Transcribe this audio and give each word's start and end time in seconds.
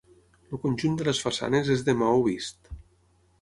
El 0.55 0.59
conjunt 0.63 0.95
de 1.01 1.05
les 1.07 1.21
façanes 1.25 1.69
és 1.75 1.85
de 1.91 1.95
maó 2.01 2.25
vist. 2.29 2.73